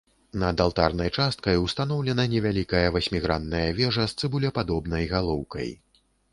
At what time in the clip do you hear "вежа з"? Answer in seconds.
3.83-4.19